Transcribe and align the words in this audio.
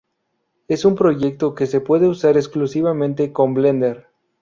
Es 0.67 0.83
un 0.83 0.95
proyecto 0.95 1.53
que 1.53 1.67
se 1.67 1.79
puede 1.79 2.07
usar 2.07 2.35
exclusivamente 2.35 3.31
con 3.31 3.53
Blender. 3.53 4.07